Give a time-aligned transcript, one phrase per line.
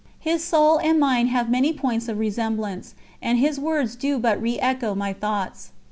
[0.17, 4.57] His soul and mine have many points of resemblance, and his words do but re
[4.59, 5.73] echo my thoughts."